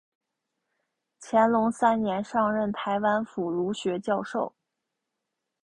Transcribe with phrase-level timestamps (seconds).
[1.19, 4.51] 乾隆三年上任台湾府儒学教授。